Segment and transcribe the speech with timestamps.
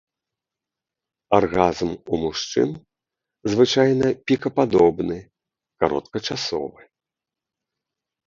[1.39, 2.69] Аргазм у мужчын
[3.53, 5.19] звычайна пікападобны,
[5.83, 6.81] кароткачасовы.